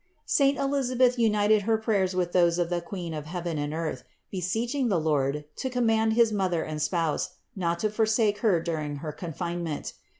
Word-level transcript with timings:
Saint 0.25 0.57
Elisabeth 0.57 1.19
united 1.19 1.61
her 1.61 1.77
prayers 1.77 2.15
with 2.15 2.31
those 2.31 2.57
of 2.57 2.71
the 2.71 2.81
Queen 2.81 3.13
of 3.13 3.27
heaven 3.27 3.59
and 3.59 3.71
earth, 3.71 4.03
beseeching 4.31 4.87
the 4.87 4.99
Lord 4.99 5.45
to 5.57 5.69
command 5.69 6.13
his 6.13 6.33
Mother 6.33 6.63
and 6.63 6.81
Spouse 6.81 7.35
not 7.55 7.77
to 7.77 7.89
forsake 7.91 8.39
her 8.39 8.59
during 8.59 8.95
her 9.05 9.11
confinement. 9.11 9.93